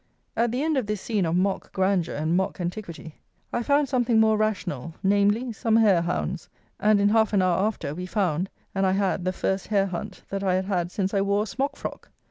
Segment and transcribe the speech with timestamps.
[0.35, 3.13] At the end of this scene of mock grandeur and mock antiquity
[3.53, 7.93] I found something more rational; namely, some hare hounds, and, in half an hour after,
[7.93, 11.21] we found, and I had the first hare hunt that I had had since I
[11.21, 12.09] wore a smock frock!